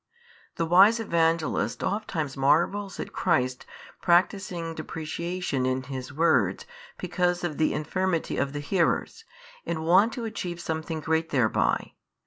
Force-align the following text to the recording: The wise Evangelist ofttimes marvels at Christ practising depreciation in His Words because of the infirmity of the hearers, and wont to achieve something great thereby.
The 0.55 0.65
wise 0.65 0.99
Evangelist 0.99 1.83
ofttimes 1.83 2.35
marvels 2.35 2.99
at 2.99 3.13
Christ 3.13 3.67
practising 4.01 4.73
depreciation 4.73 5.67
in 5.67 5.83
His 5.83 6.11
Words 6.11 6.65
because 6.97 7.43
of 7.43 7.59
the 7.59 7.71
infirmity 7.71 8.35
of 8.37 8.51
the 8.51 8.61
hearers, 8.61 9.25
and 9.63 9.85
wont 9.85 10.13
to 10.13 10.25
achieve 10.25 10.59
something 10.59 11.01
great 11.01 11.29
thereby. 11.29 11.93